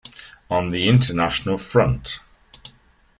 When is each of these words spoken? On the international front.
On 0.49 0.71
the 0.71 0.89
international 0.89 1.57
front. 1.57 2.21